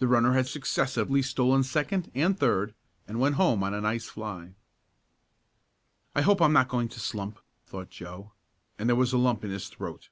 The 0.00 0.08
runner 0.08 0.32
had 0.32 0.48
successively 0.48 1.22
stolen 1.22 1.62
second 1.62 2.10
and 2.16 2.36
third, 2.36 2.74
and 3.06 3.20
went 3.20 3.36
home 3.36 3.62
on 3.62 3.72
a 3.72 3.80
nice 3.80 4.08
fly. 4.08 4.54
"I 6.16 6.22
hope 6.22 6.42
I'm 6.42 6.52
not 6.52 6.66
going 6.66 6.88
to 6.88 6.98
slump!" 6.98 7.38
thought 7.64 7.88
Joe 7.90 8.32
and 8.76 8.88
there 8.88 8.96
was 8.96 9.12
a 9.12 9.18
lump 9.18 9.44
in 9.44 9.52
his 9.52 9.68
throat. 9.68 10.08